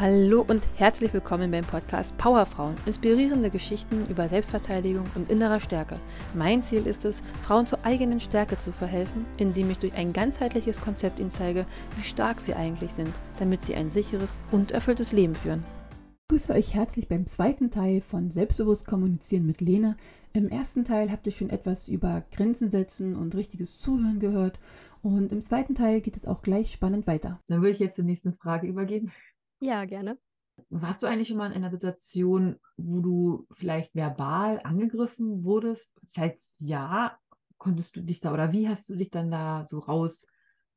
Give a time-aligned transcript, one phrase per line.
[0.00, 2.74] Hallo und herzlich willkommen beim Podcast Powerfrauen.
[2.84, 6.00] Inspirierende Geschichten über Selbstverteidigung und innerer Stärke.
[6.34, 10.80] Mein Ziel ist es, Frauen zur eigenen Stärke zu verhelfen, indem ich durch ein ganzheitliches
[10.80, 15.36] Konzept ihnen zeige, wie stark sie eigentlich sind, damit sie ein sicheres und erfülltes Leben
[15.36, 15.64] führen.
[16.22, 19.96] Ich grüße euch herzlich beim zweiten Teil von Selbstbewusst kommunizieren mit Lene.
[20.32, 24.58] Im ersten Teil habt ihr schon etwas über Grenzen setzen und richtiges Zuhören gehört.
[25.02, 27.38] Und im zweiten Teil geht es auch gleich spannend weiter.
[27.46, 29.12] Dann würde ich jetzt zur nächsten Frage übergehen.
[29.64, 30.18] Ja, gerne.
[30.68, 35.90] Warst du eigentlich schon mal in einer Situation, wo du vielleicht verbal angegriffen wurdest?
[36.14, 37.18] Falls ja,
[37.56, 40.26] konntest du dich da oder wie hast du dich dann da so raus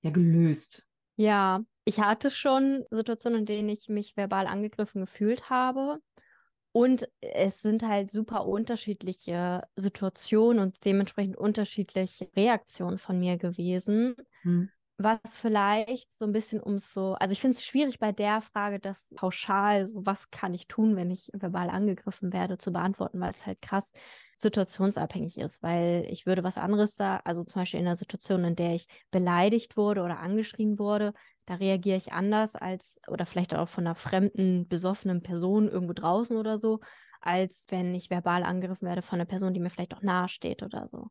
[0.01, 0.87] ja, gelöst?
[1.17, 5.99] Ja, ich hatte schon Situationen, in denen ich mich verbal angegriffen gefühlt habe.
[6.71, 14.15] Und es sind halt super unterschiedliche Situationen und dementsprechend unterschiedliche Reaktionen von mir gewesen.
[14.43, 18.41] Hm was vielleicht so ein bisschen um so, also ich finde es schwierig bei der
[18.41, 23.19] Frage, das pauschal, so was kann ich tun, wenn ich verbal angegriffen werde, zu beantworten,
[23.19, 23.91] weil es halt krass
[24.35, 28.55] situationsabhängig ist, weil ich würde was anderes da, also zum Beispiel in einer Situation, in
[28.55, 31.13] der ich beleidigt wurde oder angeschrien wurde,
[31.45, 36.35] da reagiere ich anders als, oder vielleicht auch von einer fremden, besoffenen Person irgendwo draußen
[36.37, 36.79] oder so,
[37.21, 40.63] als wenn ich verbal angegriffen werde von einer Person, die mir vielleicht auch nahe steht
[40.63, 41.09] oder so.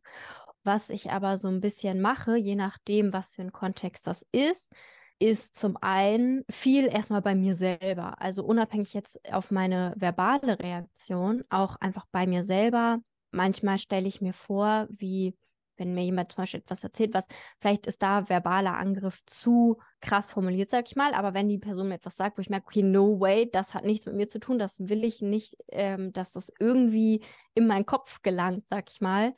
[0.66, 4.72] Was ich aber so ein bisschen mache, je nachdem, was für ein Kontext das ist,
[5.20, 8.20] ist zum einen viel erstmal bei mir selber.
[8.20, 12.98] Also unabhängig jetzt auf meine verbale Reaktion, auch einfach bei mir selber.
[13.30, 15.36] Manchmal stelle ich mir vor, wie
[15.76, 17.28] wenn mir jemand zum Beispiel etwas erzählt, was
[17.60, 21.90] vielleicht ist da verbaler Angriff zu krass formuliert, sag ich mal, aber wenn die Person
[21.90, 24.40] mir etwas sagt, wo ich merke, okay, no way, das hat nichts mit mir zu
[24.40, 27.22] tun, das will ich nicht, ähm, dass das irgendwie
[27.54, 29.32] in meinen Kopf gelangt, sag ich mal,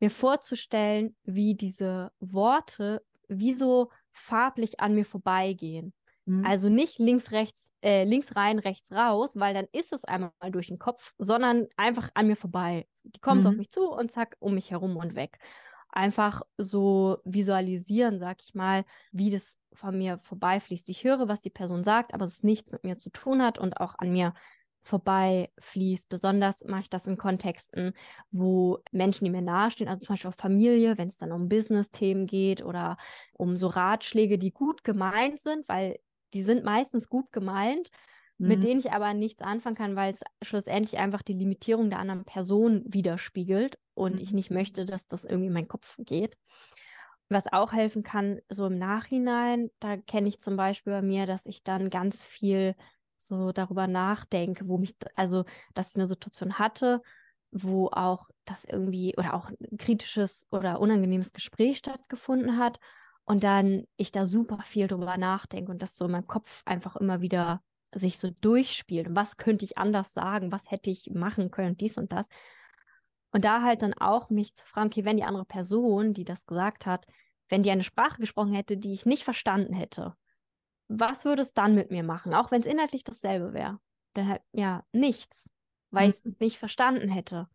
[0.00, 5.92] mir vorzustellen, wie diese Worte wie so farblich an mir vorbeigehen.
[6.26, 6.44] Mhm.
[6.44, 10.68] Also nicht links, rechts, äh, links rein, rechts raus, weil dann ist es einmal durch
[10.68, 12.86] den Kopf, sondern einfach an mir vorbei.
[13.04, 13.42] Die kommen mhm.
[13.42, 15.38] so auf mich zu und zack, um mich herum und weg.
[15.90, 20.88] Einfach so visualisieren, sag ich mal, wie das von mir vorbeifließt.
[20.88, 23.80] Ich höre, was die Person sagt, aber es nichts mit mir zu tun hat und
[23.80, 24.34] auch an mir
[24.86, 26.08] vorbeifließt.
[26.08, 27.92] Besonders mache ich das in Kontexten,
[28.30, 32.26] wo Menschen, die mir nahestehen, also zum Beispiel auch Familie, wenn es dann um Business-Themen
[32.26, 32.96] geht oder
[33.32, 35.98] um so Ratschläge, die gut gemeint sind, weil
[36.34, 37.90] die sind meistens gut gemeint,
[38.38, 38.48] mhm.
[38.48, 42.24] mit denen ich aber nichts anfangen kann, weil es schlussendlich einfach die Limitierung der anderen
[42.24, 44.20] Person widerspiegelt und mhm.
[44.20, 46.36] ich nicht möchte, dass das irgendwie in meinen Kopf geht.
[47.28, 51.44] Was auch helfen kann, so im Nachhinein, da kenne ich zum Beispiel bei mir, dass
[51.46, 52.76] ich dann ganz viel
[53.16, 55.44] so darüber nachdenke, wo mich, also,
[55.74, 57.02] dass ich eine Situation hatte,
[57.50, 62.78] wo auch das irgendwie oder auch ein kritisches oder unangenehmes Gespräch stattgefunden hat
[63.24, 66.96] und dann ich da super viel drüber nachdenke und das so in meinem Kopf einfach
[66.96, 67.62] immer wieder
[67.94, 69.08] sich so durchspielt.
[69.10, 70.52] Was könnte ich anders sagen?
[70.52, 71.76] Was hätte ich machen können?
[71.76, 72.28] Dies und das.
[73.32, 76.46] Und da halt dann auch mich zu fragen, okay, wenn die andere Person, die das
[76.46, 77.06] gesagt hat,
[77.48, 80.14] wenn die eine Sprache gesprochen hätte, die ich nicht verstanden hätte,
[80.88, 82.34] was würde es dann mit mir machen?
[82.34, 83.78] Auch wenn es inhaltlich dasselbe wäre.
[84.14, 85.50] Dann halt, ja, nichts,
[85.90, 86.10] weil mhm.
[86.10, 87.48] ich es nicht verstanden hätte.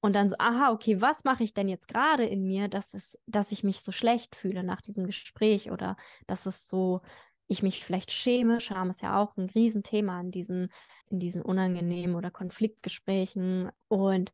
[0.00, 3.18] Und dann so, aha, okay, was mache ich denn jetzt gerade in mir, dass es,
[3.26, 7.00] dass ich mich so schlecht fühle nach diesem Gespräch oder dass es so,
[7.46, 8.60] ich mich vielleicht schäme.
[8.60, 10.70] Scham ist ja auch ein Riesenthema in diesen,
[11.06, 13.70] in diesen unangenehmen oder Konfliktgesprächen.
[13.88, 14.32] Und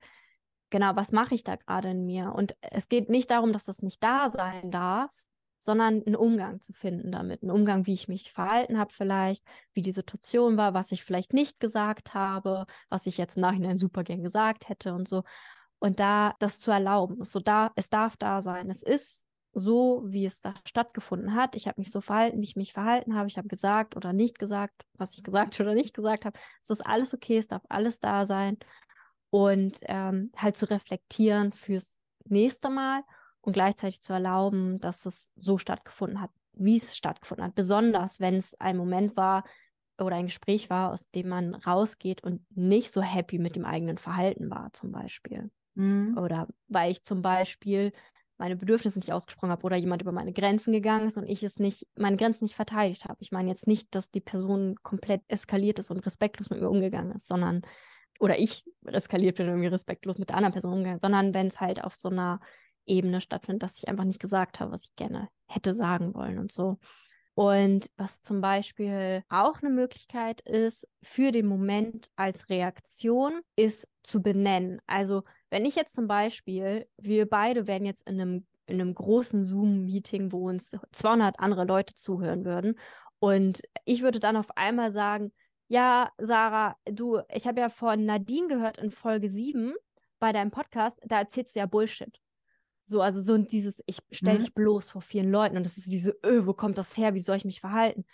[0.71, 2.33] genau, was mache ich da gerade in mir?
[2.35, 5.11] Und es geht nicht darum, dass das nicht da sein darf,
[5.61, 7.43] sondern einen Umgang zu finden damit.
[7.43, 9.45] Einen Umgang, wie ich mich verhalten habe vielleicht,
[9.75, 13.79] wie die Situation war, was ich vielleicht nicht gesagt habe, was ich jetzt im Nachhinein
[13.79, 15.23] super gern gesagt hätte und so.
[15.79, 18.71] Und da das zu erlauben, so da, es darf da sein.
[18.71, 21.55] Es ist so, wie es da stattgefunden hat.
[21.57, 23.29] Ich habe mich so verhalten, wie ich mich verhalten habe.
[23.29, 26.39] Ich habe gesagt oder nicht gesagt, was ich gesagt oder nicht gesagt habe.
[26.63, 28.57] Es ist alles okay, es darf alles da sein.
[29.29, 33.03] Und ähm, halt zu reflektieren fürs nächste Mal
[33.43, 37.55] und gleichzeitig zu erlauben, dass es so stattgefunden hat, wie es stattgefunden hat.
[37.55, 39.45] Besonders wenn es ein Moment war
[39.99, 43.99] oder ein Gespräch war, aus dem man rausgeht und nicht so happy mit dem eigenen
[43.99, 45.51] Verhalten war, zum Beispiel.
[45.75, 46.17] Mhm.
[46.19, 47.93] Oder weil ich zum Beispiel
[48.41, 51.59] meine Bedürfnisse nicht ausgesprochen habe oder jemand über meine Grenzen gegangen ist und ich es
[51.59, 53.19] nicht, meine Grenzen nicht verteidigt habe.
[53.21, 57.13] Ich meine jetzt nicht, dass die Person komplett eskaliert ist und respektlos mit mir umgegangen
[57.13, 57.61] ist, sondern
[58.19, 61.61] oder ich eskaliert bin und irgendwie respektlos mit der anderen Person umgegangen, sondern wenn es
[61.61, 62.41] halt auf so einer
[62.87, 66.53] Ebene stattfindet, dass ich einfach nicht gesagt habe, was ich gerne hätte sagen wollen und
[66.53, 66.79] so.
[67.35, 74.21] Und was zum Beispiel auch eine Möglichkeit ist für den Moment als Reaktion, ist zu
[74.21, 74.81] benennen.
[74.87, 79.43] Also wenn ich jetzt zum Beispiel, wir beide wären jetzt in einem, in einem großen
[79.43, 82.75] Zoom-Meeting, wo uns 200 andere Leute zuhören würden
[83.21, 85.33] und ich würde dann auf einmal sagen,
[85.69, 89.75] ja, Sarah, du, ich habe ja von Nadine gehört in Folge 7
[90.19, 92.19] bei deinem Podcast, da erzählst du ja Bullshit.
[92.91, 94.41] So, also so dieses, ich stelle Mhm.
[94.41, 97.15] dich bloß vor vielen Leuten und das ist so diese, öh, wo kommt das her,
[97.15, 98.05] wie soll ich mich verhalten?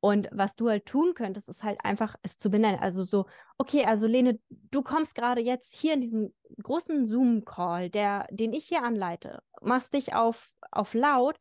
[0.00, 2.80] Und was du halt tun könntest, ist halt einfach es zu benennen.
[2.80, 3.26] Also so,
[3.58, 8.66] okay, also Lene, du kommst gerade jetzt hier in diesem großen Zoom-Call, der, den ich
[8.66, 11.36] hier anleite, machst dich auf, auf laut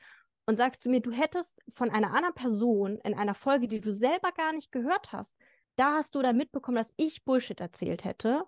[0.46, 3.94] und sagst zu mir, du hättest von einer anderen Person in einer Folge, die du
[3.94, 5.36] selber gar nicht gehört hast,
[5.78, 8.44] da hast du dann mitbekommen, dass ich Bullshit erzählt hätte.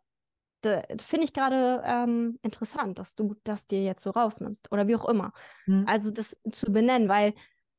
[1.00, 5.08] Finde ich gerade ähm, interessant, dass du das dir jetzt so rausnimmst oder wie auch
[5.10, 5.32] immer.
[5.68, 5.86] Mhm.
[5.86, 7.34] Also das zu benennen, weil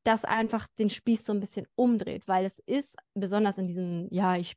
[0.04, 4.36] das einfach den Spieß so ein bisschen umdreht, weil es ist besonders in diesen, ja,
[4.36, 4.56] ich,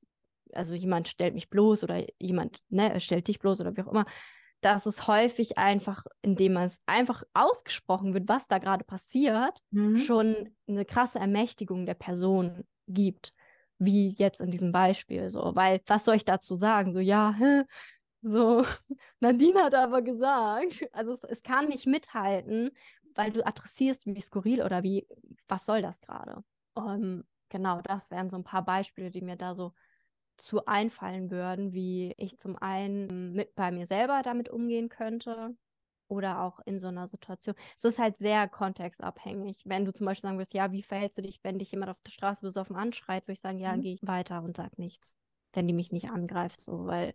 [0.54, 4.06] also jemand stellt mich bloß oder jemand, ne, stellt dich bloß oder wie auch immer,
[4.62, 10.07] dass es häufig einfach, indem man es einfach ausgesprochen wird, was da gerade passiert, Mhm.
[10.07, 13.33] schon eine krasse Ermächtigung der Person gibt,
[13.77, 16.94] wie jetzt in diesem Beispiel so, weil was soll ich dazu sagen?
[16.94, 17.63] So, ja, hä,
[18.25, 18.63] so,
[19.19, 22.72] Nadine hat aber gesagt, also es, es kann nicht mithalten,
[23.16, 25.07] weil du adressierst, wie skurril oder wie,
[25.48, 26.44] was soll das gerade?
[26.77, 29.74] Ähm, genau, das wären so ein paar Beispiele, die mir da so
[30.38, 35.56] zu einfallen würden, wie ich zum einen mit bei mir selber damit umgehen könnte
[36.07, 37.56] oder auch in so einer Situation.
[37.77, 39.62] Es ist halt sehr kontextabhängig.
[39.66, 42.01] Wenn du zum Beispiel sagen würdest, ja, wie verhältst du dich, wenn dich jemand auf
[42.06, 43.81] der Straße besoffen anschreit, würde ich sagen, ja, dann Mhm.
[43.81, 45.16] gehe ich weiter und sag nichts,
[45.54, 47.13] wenn die mich nicht angreift, so, weil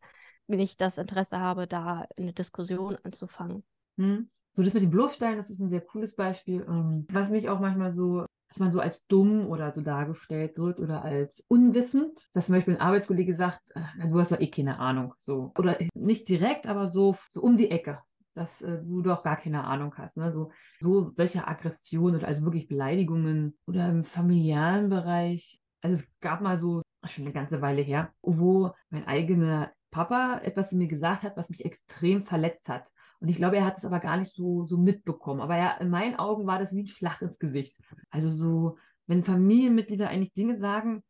[0.58, 3.62] ich das Interesse habe, da eine Diskussion anzufangen.
[3.98, 4.30] Hm.
[4.52, 6.66] So, das mit dem Bloßstellen, das ist ein sehr cooles Beispiel.
[6.68, 10.80] Ähm, was mich auch manchmal so, dass man so als dumm oder so dargestellt wird
[10.80, 14.80] oder als unwissend, dass zum Beispiel ein Arbeitskollege sagt, äh, du hast doch eh keine
[14.80, 15.14] Ahnung.
[15.20, 15.52] So.
[15.56, 18.00] Oder nicht direkt, aber so, so um die Ecke,
[18.34, 20.16] dass äh, du doch gar keine Ahnung hast.
[20.16, 20.32] Ne?
[20.32, 20.50] So,
[20.80, 25.60] so solche Aggressionen oder also wirklich Beleidigungen oder im familiären Bereich.
[25.80, 30.70] Also es gab mal so, schon eine ganze Weile her, wo mein eigener Papa etwas
[30.70, 32.90] zu mir gesagt hat, was mich extrem verletzt hat.
[33.20, 35.40] Und ich glaube, er hat es aber gar nicht so, so mitbekommen.
[35.40, 37.78] Aber ja, in meinen Augen war das wie ein Schlag ins Gesicht.
[38.10, 41.02] Also so, wenn Familienmitglieder eigentlich Dinge sagen,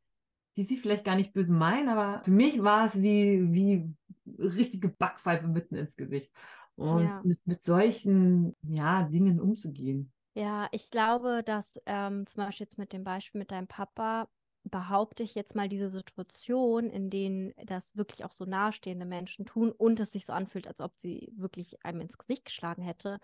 [0.57, 3.95] die sie vielleicht gar nicht böse meinen, aber für mich war es wie, wie
[4.39, 6.33] richtige Backpfeife mitten ins Gesicht.
[6.77, 7.23] Und Ja.
[7.23, 10.13] mit, mit solchen ja, Dingen umzugehen.
[10.35, 14.29] Ja, ich glaube, dass ähm, zum Beispiel jetzt mit dem Beispiel mit deinem Papa
[14.65, 19.73] behaupte ich jetzt mal diese Situation, in denen das wirklich auch so nahestehende Menschen tun
[19.73, 23.19] und es sich so anfühlt, als ob sie wirklich einem ins Gesicht geschlagen hätte,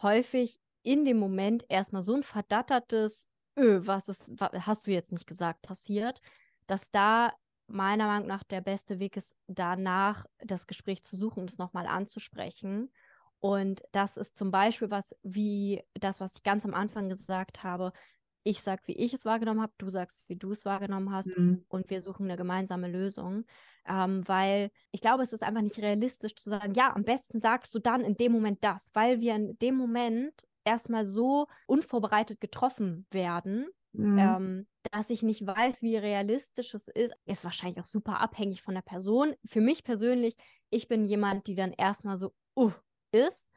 [0.00, 5.12] häufig in dem Moment erstmal so ein verdattertes, öh, was ist, wa hast du jetzt
[5.12, 6.20] nicht gesagt, passiert,
[6.66, 7.32] dass da
[7.68, 11.86] meiner Meinung nach der beste Weg ist, danach das Gespräch zu suchen und es nochmal
[11.86, 12.92] anzusprechen.
[13.38, 17.92] Und das ist zum Beispiel was wie das, was ich ganz am Anfang gesagt habe.
[18.44, 21.64] Ich sag, wie ich es wahrgenommen habe, du sagst, wie du es wahrgenommen hast Mhm.
[21.68, 23.44] und wir suchen eine gemeinsame Lösung.
[23.86, 27.74] Ähm, weil ich glaube, es ist einfach nicht realistisch zu sagen, ja, am besten sagst
[27.74, 33.06] du dann in dem Moment das, weil wir in dem Moment erstmal so unvorbereitet getroffen
[33.10, 34.36] werden, Mhm.
[34.36, 37.12] ähm, dass ich nicht weiß, wie realistisch es ist.
[37.24, 39.34] Ist wahrscheinlich auch super abhängig von der Person.
[39.46, 40.34] Für mich persönlich,
[40.70, 42.72] ich bin jemand, die dann erstmal so, uh,
[43.12, 43.48] ist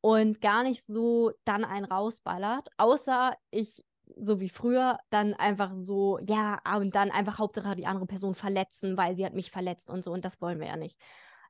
[0.00, 3.84] und gar nicht so dann einen rausballert, außer ich
[4.16, 8.34] so wie früher, dann einfach so, ja, ah, und dann einfach Hauptsache die andere Person
[8.34, 10.98] verletzen, weil sie hat mich verletzt und so, und das wollen wir ja nicht.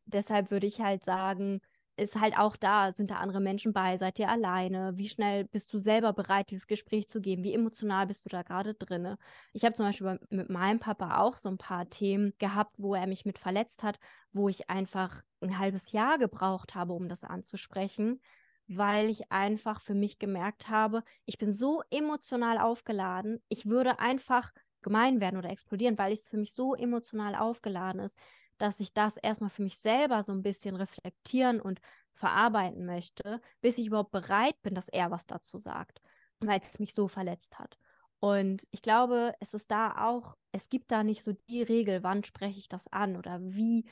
[0.06, 1.60] Deshalb würde ich halt sagen,
[1.98, 4.92] ist halt auch da, sind da andere Menschen bei, seid ihr alleine?
[4.96, 7.42] Wie schnell bist du selber bereit, dieses Gespräch zu geben?
[7.42, 9.16] Wie emotional bist du da gerade drin?
[9.52, 12.94] Ich habe zum Beispiel bei, mit meinem Papa auch so ein paar Themen gehabt, wo
[12.94, 13.98] er mich mit verletzt hat,
[14.32, 18.20] wo ich einfach ein halbes Jahr gebraucht habe, um das anzusprechen,
[18.68, 24.52] weil ich einfach für mich gemerkt habe, ich bin so emotional aufgeladen, ich würde einfach
[24.82, 28.16] gemein werden oder explodieren, weil es für mich so emotional aufgeladen ist,
[28.58, 31.80] dass ich das erstmal für mich selber so ein bisschen reflektieren und
[32.12, 36.00] verarbeiten möchte, bis ich überhaupt bereit bin, dass er was dazu sagt,
[36.40, 37.78] weil es mich so verletzt hat.
[38.20, 42.24] Und ich glaube, es ist da auch, es gibt da nicht so die Regel, wann
[42.24, 43.84] spreche ich das an oder wie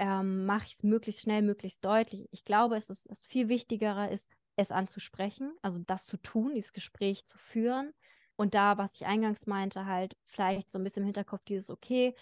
[0.00, 2.26] ähm, mache ich es möglichst schnell, möglichst deutlich.
[2.32, 6.72] Ich glaube, es ist das viel Wichtigere ist, es anzusprechen, also das zu tun, dieses
[6.72, 7.92] Gespräch zu führen.
[8.36, 12.14] Und da, was ich eingangs meinte, halt vielleicht so ein bisschen im Hinterkopf dieses, okay,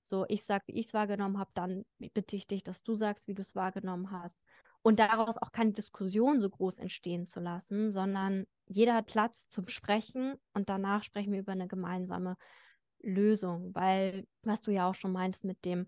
[0.00, 3.26] so ich sag, wie ich es wahrgenommen habe, dann bitte ich dich, dass du sagst,
[3.26, 4.38] wie du es wahrgenommen hast.
[4.82, 9.66] Und daraus auch keine Diskussion so groß entstehen zu lassen, sondern jeder hat Platz zum
[9.66, 12.36] Sprechen und danach sprechen wir über eine gemeinsame
[13.00, 13.74] Lösung.
[13.74, 15.86] Weil, was du ja auch schon meintest mit dem,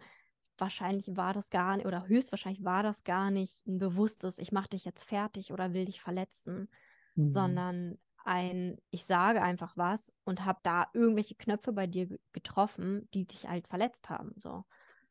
[0.58, 4.70] wahrscheinlich war das gar nicht, oder höchstwahrscheinlich war das gar nicht ein bewusstes, ich mache
[4.70, 6.68] dich jetzt fertig oder will dich verletzen,
[7.16, 7.60] Mhm.
[7.60, 13.26] sondern ein, ich sage einfach was und habe da irgendwelche Knöpfe bei dir getroffen, die
[13.26, 14.64] dich halt verletzt haben, so.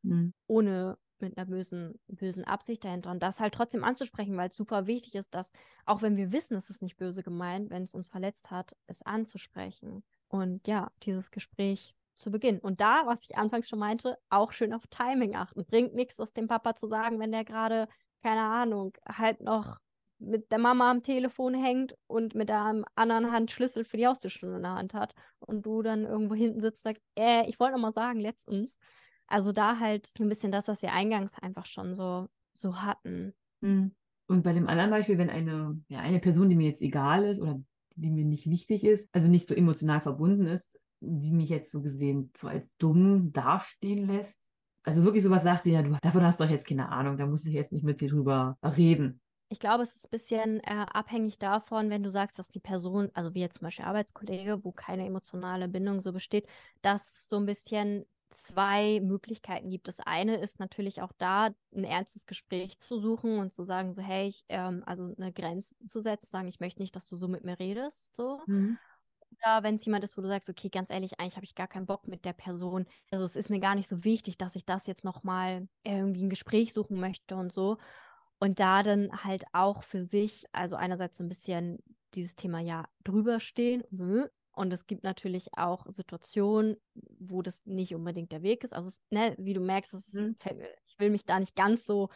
[0.04, 0.32] Mhm.
[0.48, 3.12] Ohne mit einer bösen, bösen Absicht dahinter.
[3.12, 5.52] Und das halt trotzdem anzusprechen, weil es super wichtig ist, dass,
[5.86, 9.02] auch wenn wir wissen, es ist nicht böse gemeint, wenn es uns verletzt hat, es
[9.02, 10.04] anzusprechen.
[10.28, 12.60] Und ja, dieses Gespräch zu Beginn.
[12.60, 15.66] Und da, was ich anfangs schon meinte, auch schön auf Timing achten.
[15.66, 17.88] Bringt nichts, das dem Papa zu sagen, wenn der gerade,
[18.24, 19.78] keine Ahnung, halt noch
[20.20, 24.58] mit der Mama am Telefon hängt und mit der anderen Hand Schlüssel für die Haustürstunde
[24.58, 27.74] in der Hand hat und du dann irgendwo hinten sitzt und sagst, äh, ich wollte
[27.76, 28.78] noch mal sagen, letztens.
[29.28, 33.34] Also da halt ein bisschen das, was wir eingangs einfach schon so, so hatten.
[33.62, 33.94] Hm.
[34.28, 37.42] Und bei dem anderen Beispiel, wenn eine, ja, eine Person, die mir jetzt egal ist
[37.42, 37.62] oder
[37.96, 40.75] die mir nicht wichtig ist, also nicht so emotional verbunden ist,
[41.06, 44.36] die mich jetzt so gesehen so als dumm dastehen lässt,
[44.84, 47.26] also wirklich sowas sagt wie, ja, du, davon hast du doch jetzt keine Ahnung, da
[47.26, 49.20] muss ich jetzt nicht mit dir drüber reden.
[49.50, 53.10] Ich glaube, es ist ein bisschen äh, abhängig davon, wenn du sagst, dass die Person,
[53.14, 56.48] also wie jetzt zum Beispiel Arbeitskollege, wo keine emotionale Bindung so besteht,
[56.82, 59.88] dass so ein bisschen zwei Möglichkeiten gibt.
[59.88, 64.02] Das eine ist natürlich auch da, ein ernstes Gespräch zu suchen und zu sagen, so,
[64.02, 67.28] hey, ich, ähm, also eine Grenze zu setzen, sagen, ich möchte nicht, dass du so
[67.28, 68.42] mit mir redest, so.
[68.48, 68.78] Mhm.
[69.32, 71.68] Oder wenn es jemand ist, wo du sagst, okay, ganz ehrlich, eigentlich habe ich gar
[71.68, 72.86] keinen Bock mit der Person.
[73.12, 76.30] Also es ist mir gar nicht so wichtig, dass ich das jetzt nochmal irgendwie ein
[76.30, 77.78] Gespräch suchen möchte und so.
[78.40, 81.80] Und da dann halt auch für sich, also einerseits so ein bisschen
[82.14, 83.84] dieses Thema ja drüber stehen
[84.56, 86.78] und es gibt natürlich auch Situationen,
[87.20, 88.74] wo das nicht unbedingt der Weg ist.
[88.74, 90.38] Also, es, ne, wie du merkst, ist, mhm.
[90.88, 92.10] ich will mich da nicht ganz so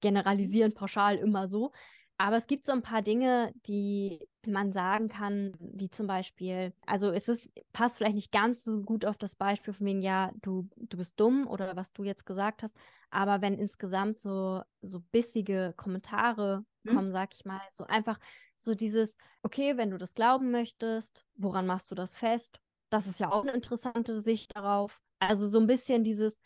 [0.00, 1.72] generalisieren, pauschal immer so.
[2.20, 7.12] Aber es gibt so ein paar Dinge, die man sagen kann, wie zum Beispiel, also
[7.12, 10.68] es ist, passt vielleicht nicht ganz so gut auf das Beispiel von wegen, ja, du,
[10.76, 12.76] du bist dumm oder was du jetzt gesagt hast,
[13.10, 16.94] aber wenn insgesamt so, so bissige Kommentare mhm.
[16.94, 18.18] kommen, sag ich mal, so einfach
[18.56, 22.60] so dieses, okay, wenn du das glauben möchtest, woran machst du das fest?
[22.90, 25.00] Das ist ja auch eine interessante Sicht darauf.
[25.20, 26.40] Also so ein bisschen dieses,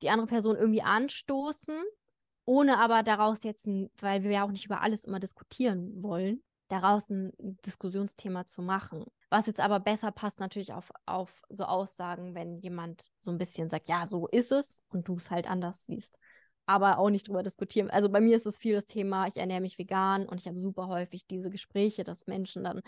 [0.00, 1.76] die andere Person irgendwie anstoßen,
[2.48, 6.42] ohne aber daraus jetzt, ein, weil wir ja auch nicht über alles immer diskutieren wollen,
[6.68, 7.32] daraus ein
[7.66, 9.04] Diskussionsthema zu machen.
[9.30, 13.68] Was jetzt aber besser passt natürlich auf, auf so Aussagen, wenn jemand so ein bisschen
[13.68, 16.16] sagt, ja, so ist es und du es halt anders siehst
[16.68, 17.88] aber auch nicht drüber diskutieren.
[17.88, 20.60] Also bei mir ist es viel das Thema, ich ernähre mich vegan und ich habe
[20.60, 22.82] super häufig diese Gespräche, dass Menschen dann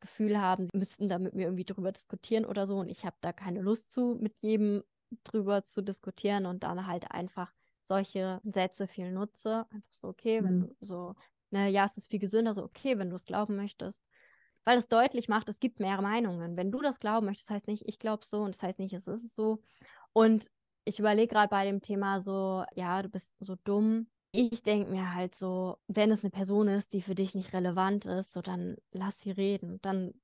[0.00, 3.16] Gefühl haben, sie müssten da mit mir irgendwie drüber diskutieren oder so und ich habe
[3.20, 4.82] da keine Lust zu, mit jedem
[5.22, 7.52] drüber zu diskutieren und dann halt einfach
[7.86, 9.66] solche Sätze viel nutze.
[9.70, 10.44] Einfach so, okay, mhm.
[10.44, 11.14] wenn du so,
[11.50, 14.02] ne, ja, es ist viel gesünder, so, okay, wenn du es glauben möchtest.
[14.64, 16.56] Weil es deutlich macht, es gibt mehr Meinungen.
[16.56, 19.06] Wenn du das glauben möchtest, heißt nicht, ich glaube so und das heißt nicht, es
[19.06, 19.62] ist so.
[20.12, 20.50] Und
[20.84, 24.08] ich überlege gerade bei dem Thema so, ja, du bist so dumm.
[24.32, 28.06] Ich denke mir halt so, wenn es eine Person ist, die für dich nicht relevant
[28.06, 29.80] ist, so dann lass sie reden.
[29.82, 30.14] Dann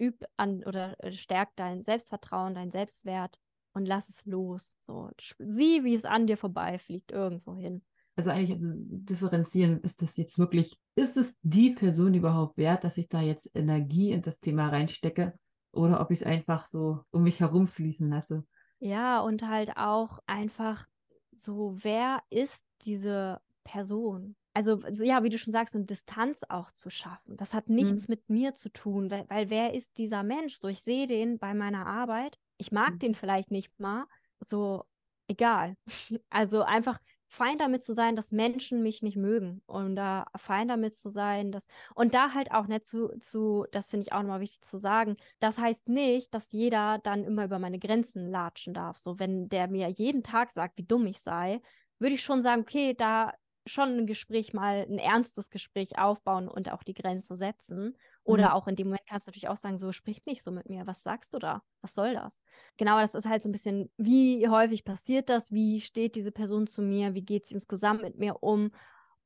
[0.00, 3.38] üb an oder äh, stärk dein Selbstvertrauen, dein Selbstwert
[3.72, 4.76] und lass es los.
[4.80, 7.82] So, sieh, wie es an dir vorbeifliegt, irgendwo hin.
[8.16, 12.96] Also eigentlich also differenzieren, ist das jetzt wirklich, ist es die Person überhaupt wert, dass
[12.96, 15.38] ich da jetzt Energie in das Thema reinstecke
[15.70, 18.44] oder ob ich es einfach so um mich herumfließen lasse?
[18.80, 20.86] Ja, und halt auch einfach
[21.32, 24.34] so, wer ist diese Person?
[24.54, 27.36] Also, so, ja, wie du schon sagst, eine Distanz auch zu schaffen.
[27.36, 28.12] Das hat nichts mhm.
[28.12, 30.58] mit mir zu tun, weil, weil, wer ist dieser Mensch?
[30.58, 32.38] So, ich sehe den bei meiner Arbeit.
[32.58, 32.98] Ich mag mhm.
[32.98, 34.06] den vielleicht nicht mal.
[34.40, 34.84] So,
[35.28, 35.76] egal.
[36.30, 36.98] Also einfach
[37.28, 41.52] fein damit zu sein, dass Menschen mich nicht mögen und da fein damit zu sein,
[41.52, 44.78] dass und da halt auch nicht zu, zu das finde ich auch nochmal wichtig zu
[44.78, 48.98] sagen, das heißt nicht, dass jeder dann immer über meine Grenzen latschen darf.
[48.98, 51.60] So, wenn der mir jeden Tag sagt, wie dumm ich sei,
[51.98, 53.34] würde ich schon sagen, okay, da
[53.68, 57.96] schon ein Gespräch mal, ein ernstes Gespräch aufbauen und auch die Grenze setzen.
[58.24, 58.52] Oder mhm.
[58.54, 60.86] auch in dem Moment kannst du natürlich auch sagen, so sprich nicht so mit mir.
[60.86, 61.62] Was sagst du da?
[61.80, 62.42] Was soll das?
[62.76, 65.52] Genau, das ist halt so ein bisschen, wie häufig passiert das?
[65.52, 67.14] Wie steht diese Person zu mir?
[67.14, 68.70] Wie geht sie insgesamt mit mir um?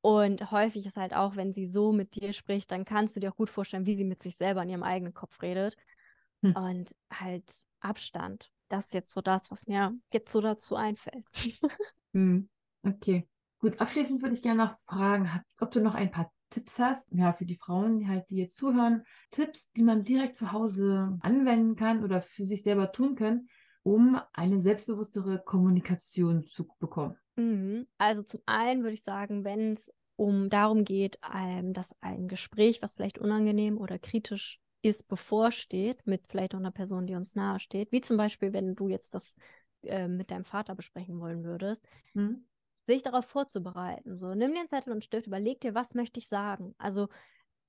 [0.03, 3.31] Und häufig ist halt auch, wenn sie so mit dir spricht, dann kannst du dir
[3.31, 5.77] auch gut vorstellen, wie sie mit sich selber in ihrem eigenen Kopf redet.
[6.43, 6.57] Hm.
[6.57, 7.45] Und halt
[7.81, 8.51] Abstand.
[8.69, 11.25] Das ist jetzt so das, was mir jetzt so dazu einfällt.
[12.13, 12.49] hm.
[12.85, 13.27] Okay.
[13.63, 17.33] Gut, abschließend würde ich gerne noch fragen, ob du noch ein paar Tipps hast, ja,
[17.33, 21.77] für die Frauen, die halt, die jetzt zuhören, Tipps, die man direkt zu Hause anwenden
[21.77, 23.49] kann oder für sich selber tun können,
[23.85, 27.17] um eine selbstbewusstere Kommunikation zu bekommen.
[27.37, 27.87] Mhm.
[27.99, 32.95] Also zum einen würde ich sagen, wenn es um darum geht, dass ein Gespräch, was
[32.95, 37.93] vielleicht unangenehm oder kritisch ist, bevorsteht, mit vielleicht auch einer Person, die uns nahe steht,
[37.93, 39.37] wie zum Beispiel, wenn du jetzt das
[39.85, 42.45] äh, mit deinem Vater besprechen wollen würdest, mhm
[42.87, 44.17] sich darauf vorzubereiten.
[44.17, 46.75] So, nimm dir einen Zettel und Stift, überleg dir, was möchte ich sagen.
[46.79, 47.09] Also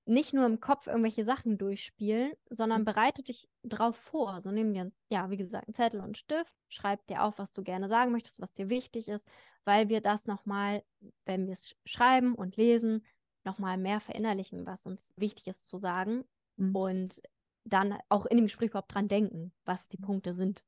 [0.06, 2.86] nicht nur im Kopf irgendwelche Sachen durchspielen, sondern Mhm.
[2.86, 4.42] bereite dich drauf vor.
[4.42, 7.54] So nimm dir, ja, wie gesagt, einen Zettel und einen Stift, schreib dir auf, was
[7.54, 9.28] du gerne sagen möchtest, was dir wichtig ist,
[9.66, 10.84] weil wir das nochmal,
[11.26, 13.06] wenn wir es schreiben und lesen,
[13.46, 16.26] nochmal mehr verinnerlichen, was uns wichtig ist zu sagen
[16.58, 16.74] Mhm.
[16.74, 17.22] und
[17.66, 20.64] dann auch in dem Gespräch überhaupt dran denken, was die Punkte sind.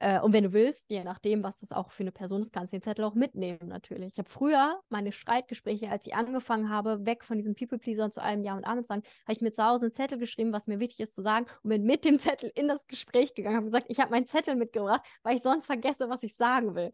[0.00, 2.72] Äh, und wenn du willst, je nachdem, was das auch für eine Person ist, kannst
[2.72, 4.12] du den Zettel auch mitnehmen, natürlich.
[4.12, 8.44] Ich habe früher meine Streitgespräche, als ich angefangen habe, weg von diesem People-Pleaser zu allem
[8.44, 10.78] Ja und Amen zu sagen, habe ich mir zu Hause einen Zettel geschrieben, was mir
[10.78, 13.86] wichtig ist zu sagen und bin mit dem Zettel in das Gespräch gegangen, habe gesagt,
[13.88, 16.92] ich habe meinen Zettel mitgebracht, weil ich sonst vergesse, was ich sagen will.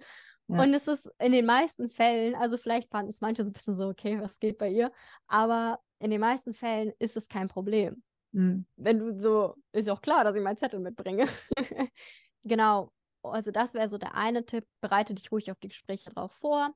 [0.49, 0.63] Ja.
[0.63, 3.77] Und es ist in den meisten Fällen, also vielleicht fanden es manche so ein bisschen
[3.77, 4.93] so, okay, was geht bei ihr?
[5.27, 8.03] Aber in den meisten Fällen ist es kein Problem
[8.35, 8.67] Mhm.
[8.77, 11.29] wenn du so, ist auch klar, dass ich meinen Zettel mitbringe.
[12.45, 12.91] genau.
[13.23, 14.67] Also das wäre so der eine Tipp.
[14.81, 16.75] Bereite dich ruhig auf die Gespräche drauf vor.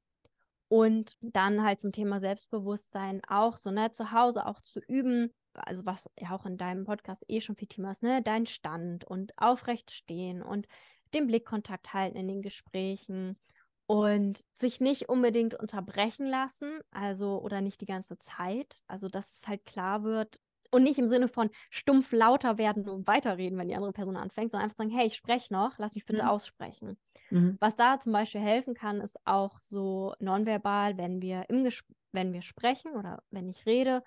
[0.69, 5.87] Und dann halt zum Thema Selbstbewusstsein auch so, ne, zu Hause auch zu üben, also
[5.87, 9.33] was ja auch in deinem Podcast eh schon viel Thema ist, ne, dein Stand und
[9.39, 10.67] aufrecht stehen und
[11.15, 13.39] den Blickkontakt halten in den Gesprächen
[13.87, 19.49] und sich nicht unbedingt unterbrechen lassen, also oder nicht die ganze Zeit, also dass es
[19.49, 20.39] halt klar wird,
[20.71, 24.51] und nicht im Sinne von stumpf lauter werden und weiterreden, wenn die andere Person anfängt,
[24.51, 26.29] sondern einfach sagen, hey, ich spreche noch, lass mich bitte Mhm.
[26.29, 26.99] aussprechen.
[27.31, 27.59] Mhm.
[27.61, 31.83] Was da zum Beispiel helfen kann, ist auch so nonverbal, wenn wir im Ges
[32.13, 34.03] wenn wir sprechen oder wenn ich rede,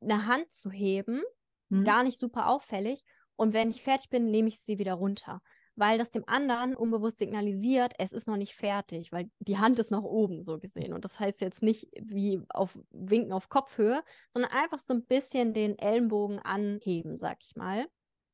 [0.00, 1.22] eine Hand zu heben,
[1.70, 1.84] Mhm.
[1.84, 3.04] gar nicht super auffällig.
[3.36, 5.42] Und wenn ich fertig bin, nehme ich sie wieder runter.
[5.78, 9.92] Weil das dem anderen unbewusst signalisiert, es ist noch nicht fertig, weil die Hand ist
[9.92, 10.92] noch oben, so gesehen.
[10.92, 15.54] Und das heißt jetzt nicht wie auf Winken auf Kopfhöhe, sondern einfach so ein bisschen
[15.54, 17.86] den Ellenbogen anheben, sag ich mal.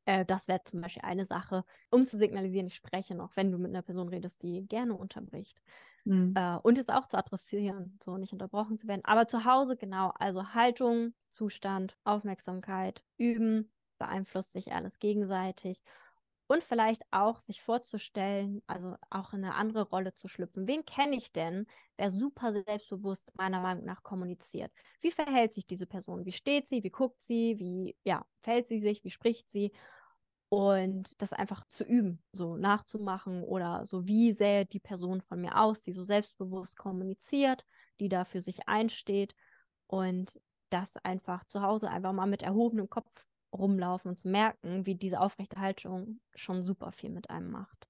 [0.06, 3.58] Äh, das wäre zum Beispiel eine Sache, um zu signalisieren, ich spreche noch, wenn du
[3.58, 5.60] mit einer Person redest, die gerne unterbricht.
[6.04, 6.32] Mhm.
[6.34, 9.04] Äh, und es auch zu adressieren, so nicht unterbrochen zu werden.
[9.04, 15.82] Aber zu Hause, genau, also Haltung, Zustand, Aufmerksamkeit, Üben, beeinflusst sich alles gegenseitig.
[16.46, 20.68] Und vielleicht auch sich vorzustellen, also auch in eine andere Rolle zu schlüpfen.
[20.68, 24.70] Wen kenne ich denn, wer super selbstbewusst meiner Meinung nach kommuniziert?
[25.00, 26.26] Wie verhält sich diese Person?
[26.26, 26.84] Wie steht sie?
[26.84, 27.58] Wie guckt sie?
[27.58, 29.04] Wie ja, verhält sie sich?
[29.04, 29.72] Wie spricht sie?
[30.50, 35.58] Und das einfach zu üben, so nachzumachen oder so, wie sähe die Person von mir
[35.60, 37.64] aus, die so selbstbewusst kommuniziert,
[38.00, 39.34] die da für sich einsteht
[39.88, 44.94] und das einfach zu Hause einfach mal mit erhobenem Kopf rumlaufen und zu merken, wie
[44.94, 47.86] diese aufrechte Haltung schon super viel mit einem macht.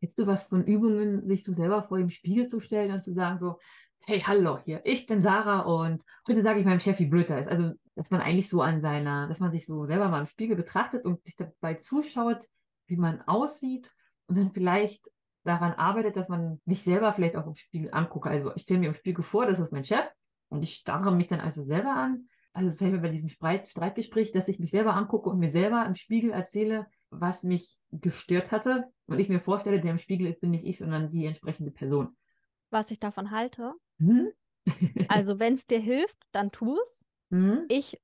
[0.00, 3.12] Hättest du was von Übungen, sich so selber vor dem Spiegel zu stellen und zu
[3.12, 3.58] sagen so,
[4.06, 7.40] hey, hallo hier, ich bin Sarah und heute sage ich meinem Chef, wie blöd er
[7.40, 7.48] ist.
[7.48, 10.56] Also, dass man eigentlich so an seiner, dass man sich so selber mal im Spiegel
[10.56, 12.46] betrachtet und sich dabei zuschaut,
[12.86, 13.92] wie man aussieht
[14.26, 15.10] und dann vielleicht
[15.44, 18.28] daran arbeitet, dass man mich selber vielleicht auch im Spiegel angucke.
[18.28, 20.06] Also ich stelle mir im Spiegel vor, das ist mein Chef
[20.48, 22.28] und ich starre mich dann also selber an.
[22.54, 25.50] Also es fällt mir bei diesem Streit, Streitgespräch, dass ich mich selber angucke und mir
[25.50, 30.32] selber im Spiegel erzähle, was mich gestört hatte und ich mir vorstelle, der im Spiegel
[30.34, 32.16] bin nicht ich, sondern die entsprechende Person.
[32.68, 34.30] Was ich davon halte, Hm?
[35.06, 37.04] also wenn es dir hilft, dann tu es.
[37.30, 37.68] hm?
[37.68, 38.00] Ich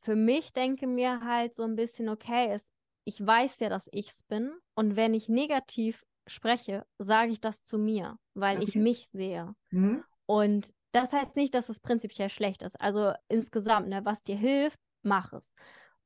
[0.00, 2.72] für mich denke mir halt so ein bisschen, okay, es,
[3.04, 4.52] ich weiß ja, dass ich es bin.
[4.74, 8.78] Und wenn ich negativ spreche, sage ich das zu mir, weil ich Okay.
[8.78, 9.54] mich sehe.
[9.72, 10.02] Hm?
[10.26, 12.80] Und das heißt nicht, dass es prinzipiell schlecht ist.
[12.80, 15.52] Also insgesamt, ne, was dir hilft, mach es.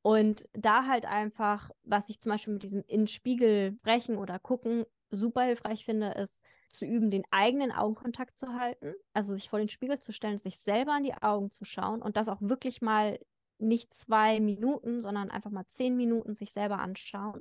[0.03, 4.85] Und da halt einfach, was ich zum Beispiel mit diesem in Spiegel sprechen oder gucken
[5.11, 8.94] super hilfreich finde, ist zu üben, den eigenen Augenkontakt zu halten.
[9.12, 12.16] Also sich vor den Spiegel zu stellen, sich selber in die Augen zu schauen und
[12.16, 13.18] das auch wirklich mal
[13.59, 17.40] nicht zwei Minuten, sondern einfach mal zehn Minuten sich selber anschauen.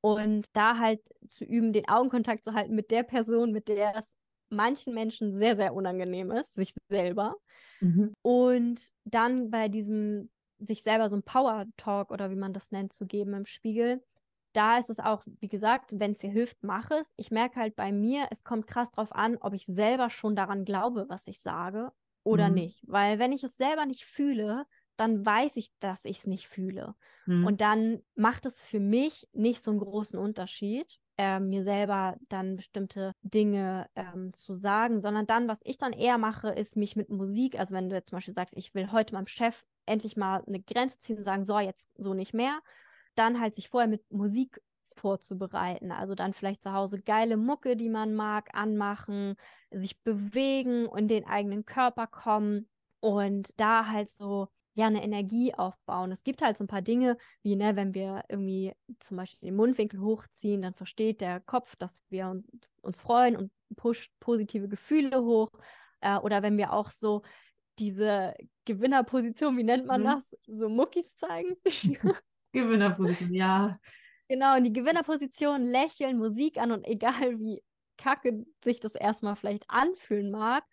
[0.00, 4.16] Und da halt zu üben, den Augenkontakt zu halten mit der Person, mit der es
[4.50, 7.36] manchen Menschen sehr, sehr unangenehm ist, sich selber.
[7.80, 8.12] Mhm.
[8.22, 12.92] Und dann bei diesem sich selber so ein Power Talk oder wie man das nennt,
[12.92, 14.02] zu geben im Spiegel.
[14.52, 17.12] Da ist es auch, wie gesagt, wenn es dir hilft, mach es.
[17.16, 20.64] Ich merke halt bei mir, es kommt krass drauf an, ob ich selber schon daran
[20.64, 21.92] glaube, was ich sage
[22.24, 22.54] oder Mhm.
[22.54, 22.82] nicht.
[22.86, 26.94] Weil wenn ich es selber nicht fühle, dann weiß ich, dass ich es nicht fühle.
[27.26, 27.46] Hm.
[27.46, 32.56] Und dann macht es für mich nicht so einen großen Unterschied, äh, mir selber dann
[32.56, 37.10] bestimmte Dinge ähm, zu sagen, sondern dann, was ich dann eher mache, ist mich mit
[37.10, 40.42] Musik, also wenn du jetzt zum Beispiel sagst, ich will heute meinem Chef endlich mal
[40.46, 42.60] eine Grenze ziehen und sagen, so, jetzt so nicht mehr,
[43.16, 44.62] dann halt sich vorher mit Musik
[44.94, 45.92] vorzubereiten.
[45.92, 49.34] Also dann vielleicht zu Hause geile Mucke, die man mag, anmachen,
[49.70, 52.66] sich bewegen und den eigenen Körper kommen
[53.00, 56.12] und da halt so ja eine Energie aufbauen.
[56.12, 59.56] Es gibt halt so ein paar Dinge, wie ne, wenn wir irgendwie zum Beispiel den
[59.56, 62.44] Mundwinkel hochziehen, dann versteht der Kopf, dass wir un
[62.82, 65.50] uns freuen und pusht positive Gefühle hoch.
[66.00, 67.22] Äh, oder wenn wir auch so
[67.78, 70.04] diese Gewinnerposition, wie nennt man Mhm.
[70.04, 70.36] das?
[70.46, 71.56] So Muckis zeigen.
[72.52, 73.78] Gewinnerposition, ja.
[74.28, 77.62] Genau, in die Gewinnerposition lächeln, Musik an und egal wie
[77.98, 80.64] kacke sich das erstmal vielleicht anfühlen mag,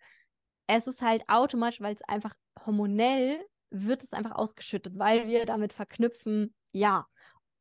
[0.66, 2.34] es ist halt automatisch, weil es einfach
[2.64, 7.06] hormonell wird es einfach ausgeschüttet, weil wir damit verknüpfen, ja.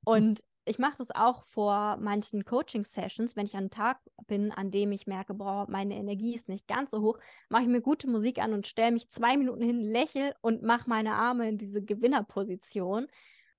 [0.03, 4.69] Und ich mache das auch vor manchen Coaching-Sessions, wenn ich an einem Tag bin, an
[4.69, 8.09] dem ich merke, boah, meine Energie ist nicht ganz so hoch, mache ich mir gute
[8.09, 11.81] Musik an und stelle mich zwei Minuten hin, lächel und mache meine Arme in diese
[11.81, 13.07] Gewinnerposition.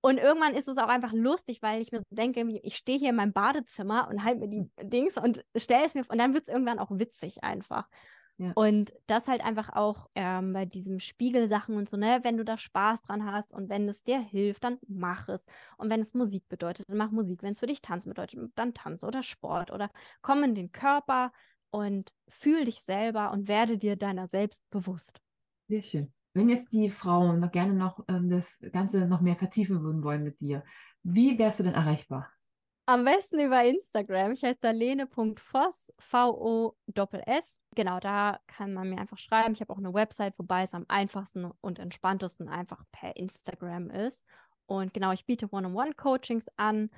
[0.01, 3.17] Und irgendwann ist es auch einfach lustig, weil ich mir denke, ich stehe hier in
[3.17, 6.53] meinem Badezimmer und halte mir die Dings und stelle es mir und dann wird es
[6.53, 7.89] irgendwann auch witzig einfach.
[8.39, 8.55] Ja.
[8.55, 12.59] Und das halt einfach auch ähm, bei diesem Spiegelsachen und so, ne, wenn du da
[12.59, 15.47] Spaß dran hast und wenn es dir hilft, dann mach es.
[15.77, 17.43] Und wenn es Musik bedeutet, dann mach Musik.
[17.43, 19.91] Wenn es für dich Tanzen bedeutet, dann Tanz oder Sport oder
[20.23, 21.31] komm in den Körper
[21.71, 25.21] und fühl dich selber und werde dir deiner selbst bewusst.
[25.69, 26.13] Sehr schön.
[26.35, 30.23] Wenn jetzt die Frauen noch gerne noch ähm, das Ganze noch mehr vertiefen würden wollen
[30.23, 30.65] mit dir,
[31.03, 32.31] wie wärst du denn erreichbar?
[32.89, 34.33] Am besten über Instagram.
[34.33, 37.59] Ich heiße da lene.voss, V-O-S-S.
[37.75, 39.53] Genau, da kann man mir einfach schreiben.
[39.53, 44.25] Ich habe auch eine Website, wobei es am einfachsten und entspanntesten einfach per Instagram ist.
[44.65, 46.89] Und genau, ich biete One-on-One-Coachings an.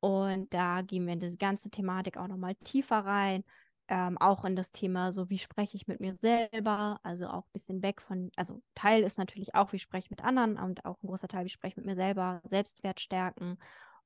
[0.00, 3.44] Und da gehen wir in diese ganze Thematik auch nochmal tiefer rein.
[3.86, 7.52] Ähm, auch in das Thema, so wie spreche ich mit mir selber, also auch ein
[7.52, 11.00] bisschen weg von, also Teil ist natürlich auch, wie spreche ich mit anderen und auch
[11.00, 13.56] ein großer Teil, wie spreche ich mit mir selber, Selbstwert stärken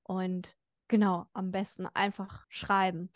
[0.03, 0.55] und
[0.92, 3.11] genau, am besten einfach schreiben.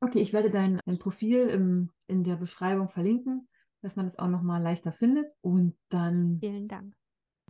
[0.00, 3.48] Okay, ich werde dein, dein Profil im, in der Beschreibung verlinken,
[3.82, 5.26] dass man es auch nochmal leichter findet.
[5.40, 6.94] Und dann Vielen Dank.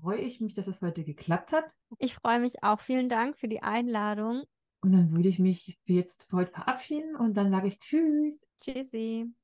[0.00, 1.74] freue ich mich, dass das heute geklappt hat.
[1.98, 2.80] Ich freue mich auch.
[2.80, 4.44] Vielen Dank für die Einladung.
[4.82, 8.46] Und dann würde ich mich jetzt für heute verabschieden und dann sage ich Tschüss.
[8.60, 9.34] Tschüssi.